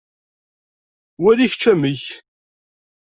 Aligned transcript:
Wali 1.21 1.45
kečč 1.51 1.63
amek. 1.71 2.03